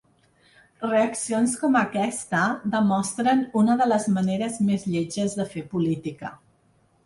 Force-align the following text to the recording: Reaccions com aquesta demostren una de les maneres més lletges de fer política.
Reaccions 0.93 1.53
com 1.63 1.77
aquesta 1.81 2.41
demostren 2.77 3.45
una 3.63 3.77
de 3.85 3.89
les 3.93 4.11
maneres 4.19 4.59
més 4.71 4.89
lletges 4.97 5.41
de 5.43 5.49
fer 5.57 5.67
política. 5.77 6.37